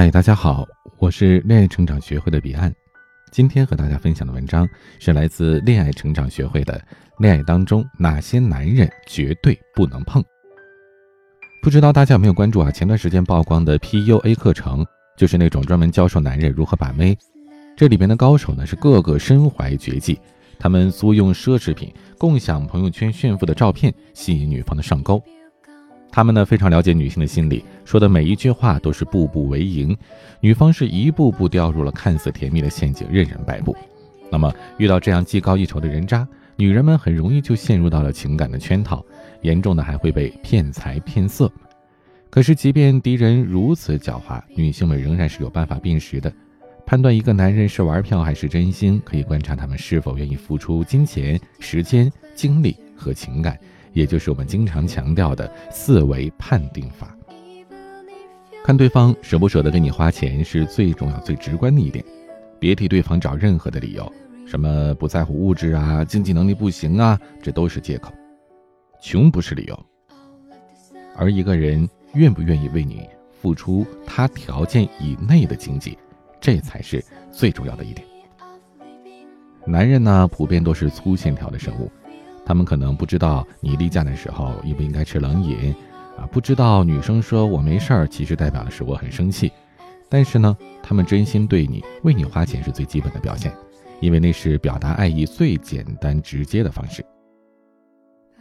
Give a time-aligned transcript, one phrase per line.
[0.00, 2.74] 嗨，大家好，我是恋爱成长学会的彼岸。
[3.30, 4.66] 今天和大家分享的文章
[4.98, 6.72] 是来自恋爱成长学会的
[7.18, 10.22] 《恋爱当中哪些男人绝对不能碰》。
[11.62, 12.70] 不知道大家有没有关注啊？
[12.70, 14.86] 前段时间曝光的 PUA 课程，
[15.18, 17.14] 就是那种专门教授男人如何把妹。
[17.76, 20.18] 这里边的高手呢，是个个身怀绝技，
[20.58, 25.22] 他们租用奢侈品，共享朋友圈炫富的照片，吸引女方的上钩。
[26.12, 29.96] 他们呢非常了解女性的心理，说的每一句话都是步步为营，
[30.40, 33.76] 女方是一步步掉入了看似甜蜜的陷阱，任人摆布。
[34.30, 36.26] 那么遇到这样技高一筹的人渣，
[36.56, 39.04] 女人们很容易就陷入到了情感的圈套，
[39.42, 41.50] 严重的还会被骗财骗色。
[42.28, 46.32] 可是即便敌人如此狡猾，女性们仍然是有办法辨识的，
[46.86, 53.58] 判断一个男人是玩票还是真心，可以观察他们是否愿意付出金钱、时间、精力和情感。
[53.92, 57.16] 也就是我们经常强调的四维判定法，
[58.64, 62.04] 看对方舍不舍得给你花钱是最重要、最直观的一点。
[62.58, 64.12] 别替对方找任何的理由，
[64.46, 68.12] 什么不在乎物质啊、经济能力不行啊，这都是借口。
[69.00, 69.86] 穷不是理由，
[71.16, 73.08] 而一个人愿不愿意为你
[73.40, 75.96] 付出他条件以内的经济，
[76.38, 78.06] 这才是最重要的一点。
[79.64, 81.90] 男人呢，普遍都是粗线条的生物。
[82.50, 85.72] 他们可能不知道你例假的时候应不应该吃冷饮，
[86.18, 89.52] 啊，不知道女生说我没事儿，其实代表的是我很生气。
[90.08, 93.52] 但是呢，他们真心对你，为你花钱是最基本的表现，
[94.00, 97.04] 因为那是表达爱意最简单直接的方式。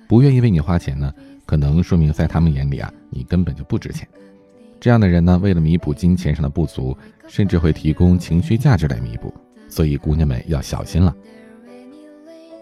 [0.08, 1.14] 不愿意为你花钱呢，
[1.46, 4.08] 可能说明在他们眼里啊，你根本就不值钱。
[4.80, 9.32] 这样的人呢，为了弥补金钱上的不足，甚至会提供情绪价值来弥补。
[9.68, 11.16] 所以姑娘们要小心了。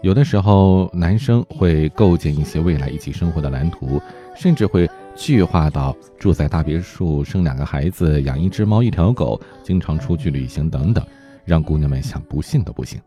[0.00, 4.00] 有的时候，男生会构建一些未来一起生活的蓝图，
[4.36, 11.04] 甚至会具化到住在大别墅、生两个孩子、养一只猫、一条狗、经常出去旅行等等，
[11.44, 13.00] 让姑娘们想不信都不行。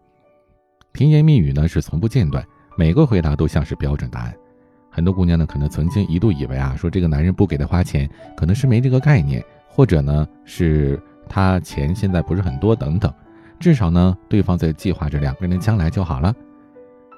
[0.92, 2.45] 甜言蜜语呢是从不间断，
[2.78, 4.33] 每个回答都像是标准答案。
[4.89, 13.14] 很多姑娘呢可能曾经一度以为啊，说这个男人不给她花钱，可能是没这个概念，或者呢是他钱现在不是很多等等，
[13.61, 16.36] 至少呢对方在计划着两个人的将来就好了。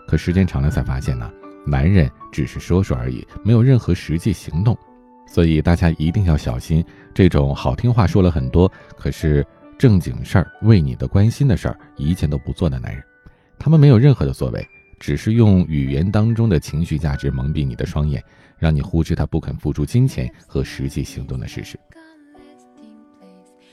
[0.07, 1.31] 可时间长了才发现呢，
[1.65, 4.77] 男人只是说说而已，没有任何实际行动，
[5.27, 6.83] 所以大家一定要小心
[7.13, 9.45] 这种好听话说了很多，可是
[9.77, 13.03] 正经事儿、为你的关心的事儿一件都不做的男人。
[13.57, 14.67] 他们没有任何的作为，
[14.99, 18.21] 只是用语言当中的情绪价值蒙蔽你的双眼，
[18.57, 21.79] 让你忽视他不肯付出金钱和实际行动的事实。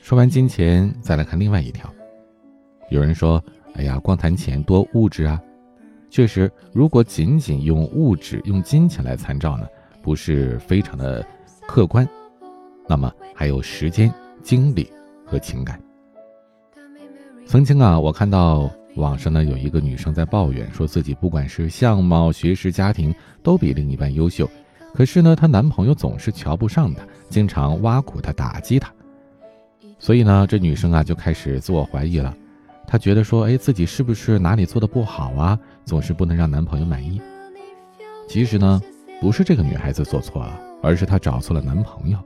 [0.01, 1.93] 说完金钱，再来看另外一条。
[2.89, 3.43] 有人说
[3.75, 5.39] ：“哎呀，光谈钱多物质啊。”
[6.11, 9.65] 确实，如果仅仅用物质、用金钱来参照呢，
[10.01, 11.25] 不是非常的
[11.65, 12.05] 客观。
[12.85, 14.13] 那么还有时间、
[14.43, 14.91] 精力
[15.25, 15.81] 和情感。
[17.45, 24.49] 曾经啊，我看到网上呢有一个女生在抱怨，说自己不管是相貌、学识、家庭都比另一半优秀，
[24.93, 28.91] 可是呢，她男朋友总是瞧不上她，经常挖苦她、打击她。
[29.97, 32.35] 所以呢，这女生啊就开始自我怀疑了。
[32.91, 35.57] 她觉得说，哎，自己是不是哪里做的不好啊？
[35.85, 37.21] 总是不能让男朋友满意。
[38.27, 38.81] 其实呢，
[39.21, 42.17] 不是这个女孩子做错了，而是她找错了男朋友。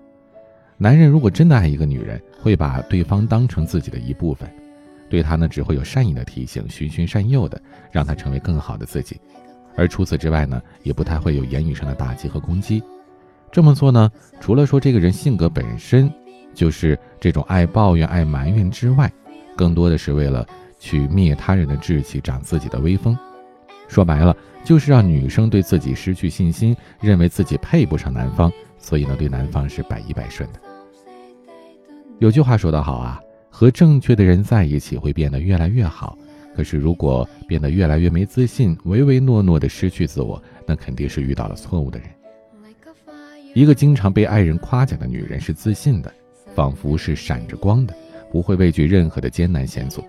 [0.75, 4.49] 男人如果真的爱一个女人，会把对方当成自己的一部分，
[5.07, 7.61] 对她呢只会有善意的提醒，循循善诱的
[7.91, 9.21] 让她成为更好的自己。
[9.75, 12.81] 而除此之外呢，也不太会有言语上的打击和攻击。
[13.51, 16.11] 这么做呢，除了说这个人性格本身
[16.55, 19.13] 就是这种爱抱怨、爱埋怨之外，
[19.55, 20.45] 更多的是为了
[20.79, 23.17] 去灭他人的志气，长自己的威风。
[23.87, 30.59] 说白了，就是让女生对自己失去信心，认为自己配不上男方，所以呢，对男方是百依百顺的。
[32.19, 36.17] 有句话说得好啊，和正确的人在一起会变得越来越好。
[36.55, 42.07] 可是如果变得越来越没自信，唯唯诺诺的失去自我，那肯定是遇到了错误的人。
[43.53, 46.11] 一个经常被爱人夸奖的女人是自信的，
[46.55, 47.93] 仿佛是闪着光的。
[48.31, 50.03] 不会畏惧任何的艰难险阻，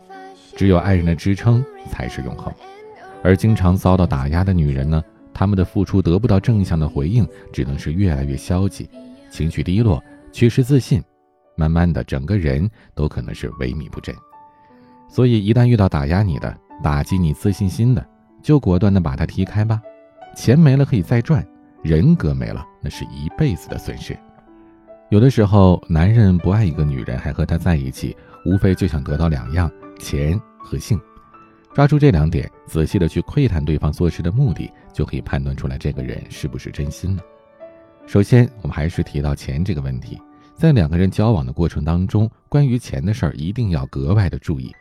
[0.56, 2.52] 只有爱人的支撑才是永恒。
[3.22, 5.02] 而经常遭到打压的女人呢？
[5.34, 8.88] 她们的付出得不到正向的回应，只能是越来越消极，
[9.30, 10.02] 情绪低落，
[10.32, 11.02] 缺失自信，
[11.56, 14.14] 慢慢的整个人都可能是萎靡不振。
[15.08, 18.06] 所以，一旦遇到打压你的、打击你自信心的，
[18.42, 19.80] 就果断的把他踢开吧。
[20.34, 21.46] 钱没了可以再赚，
[21.82, 24.16] 人格没了那是一辈子的损失。
[25.08, 29.70] 有的时候，男人不爱一个女人，还和她在一起，无非就想得到两样：
[30.00, 31.00] 钱和性。
[31.72, 37.22] 抓住这两点，仔细的去窥探对方做事的目的，就可以判断出来这个人是不是真心了。
[38.04, 40.20] 首先，我们还是提到钱这个问题。
[40.56, 44.74] 在两个人交往的过程当中，关于钱的事儿一定要格外的注意。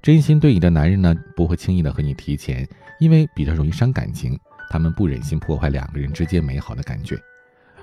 [0.00, 2.64] 真心对你的男人呢，不会轻易的和你提钱，
[3.00, 4.38] 因为比较容易伤感情，
[4.70, 7.18] 他们不忍心破坏两个人之间美好的感觉。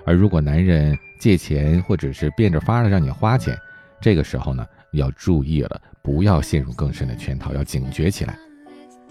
[0.06, 3.58] 而如果男人借钱或者是变着法的让你花钱，
[4.00, 8.38] 这个时候呢，要注意了，不要陷入更深的圈套，要警觉起来。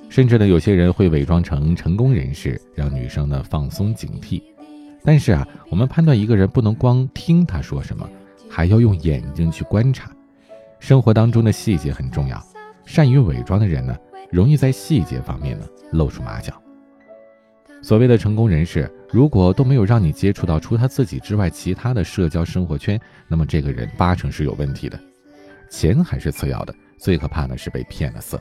[0.08, 4.42] 甚至呢，有些人会伪装成成功人士，让女生呢放松警惕。
[5.04, 8.08] 但是啊，我们判断一个人不能光听他说什么，
[8.48, 10.10] 还要用眼睛去观察。
[10.80, 12.42] 生活当中的细节很重要，
[12.84, 13.96] 善于伪装的人呢，
[14.32, 16.52] 容易在细节方面呢露出马脚。
[17.80, 24.98] 所谓的成功人士，如果都没有让你接触到除他自己之外其他的社交生活圈，那么这个人八成是有问题的。
[25.68, 28.40] 钱还是次要的，最可怕的是被骗了色。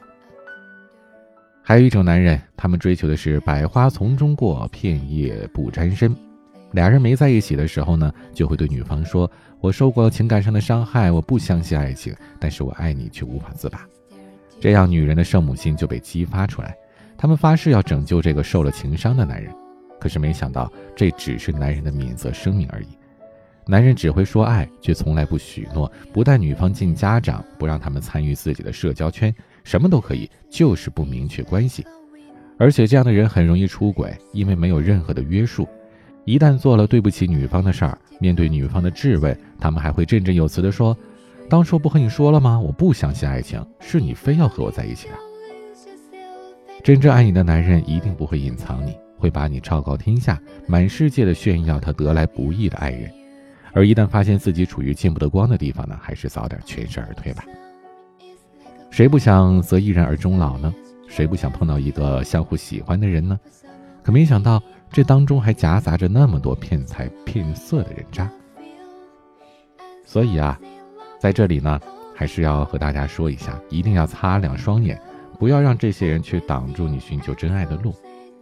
[1.63, 6.15] 还有一种男人，他们追求的是百花丛中过，片叶不沾身。
[6.71, 9.29] 俩人没在一起的时候呢，就会对女方说
[9.59, 13.83] ：“我受过情感上的伤害，我不相信爱情，但是我爱你却无法自拔。”
[14.61, 16.75] 这样女人的圣母心就被激发出来，
[17.17, 19.51] 他们发誓要拯救这个受了情伤的男人。
[19.99, 22.87] 可是没想到，这只是男人的免责声明而已。
[23.67, 31.85] 男人只会说爱，却从来不许诺，不带女方进家长，不让他们参与自己的社交圈，什么都可以，就是不明确关系。
[32.57, 35.67] 而且这样的人很容易出轨，因为没有任何的约束。
[36.25, 40.97] 一旦做了对不起女方的事儿，面对女方的质问，他们还会振振有词地说
[41.49, 42.59] ：“当初不和你说了吗？
[42.59, 45.13] 我不相信爱情，是你非要和我在一起的。”
[46.83, 53.11] 真正爱你的男人一定不会隐藏你，会把你昭告天下，满世界的炫耀他得来不易的爱人。
[53.73, 57.43] 而一旦发现自己处于见不得光的地方呢，还是早点全身而退吧。
[58.89, 60.73] 谁不想择一人而终老呢？
[61.07, 63.39] 谁不想碰到一个相互喜欢的人呢？
[64.01, 64.63] 可没想到。
[64.91, 68.27] 这当中还夹杂着那么多骗财骗色的人渣，
[70.03, 70.59] 所以啊，
[71.19, 71.79] 在这里呢，
[72.15, 74.99] 还是要和大家说一下，一定要擦亮双眼，
[75.37, 77.93] 不要让这些人去挡住你寻求真爱的路。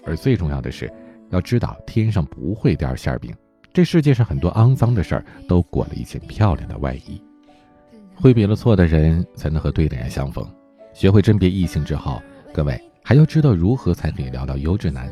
[0.07, 0.91] 而最重要的是，
[1.29, 3.35] 要知道天上不会掉馅饼，
[3.73, 7.21] 这世界上很多肮脏的事儿都裹了一件漂亮的外衣。
[8.15, 10.43] 挥别了错的人，才能和对的人相逢。
[10.93, 12.19] 学会甄别异性之后，
[12.51, 15.07] 各位还要知道如何才可以聊到优质男。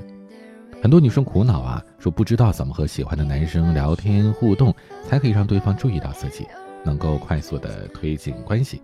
[0.81, 6.48] 很多女生苦恼啊，说不知道怎么和喜欢的男生聊天互动，才可以让对方注意到自己，
[6.83, 8.81] 能够快速的推进关系。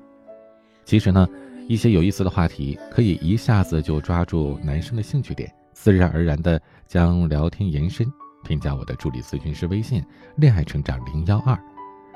[0.85, 1.27] 其实呢，
[1.67, 8.05] 一些有意思的话题可以一下子就抓住男生的兴趣点，自然而然的将聊天延伸。
[8.43, 10.03] 添加我的助理咨询师微信
[10.37, 11.57] “恋爱成长零幺二”，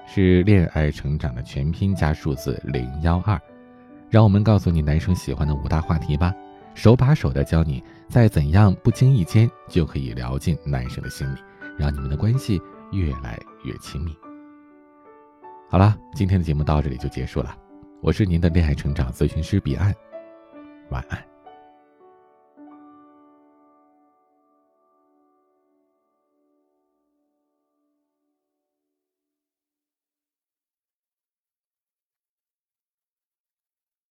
[0.06, 3.42] 是恋爱成长的全拼加数字零幺二。
[4.08, 6.32] 让我们告诉你男生喜欢的五大话题吧。
[6.76, 11.40] 手把手的教你，在怎样不经意间就可以聊进男生的心里，
[11.76, 14.16] 让你们的关系越来越亲密。
[15.72, 17.58] 好了，今天的节目到这里就结束了，
[18.00, 19.92] 我是您的恋爱成长咨询师彼岸，
[20.92, 21.35] 晚安。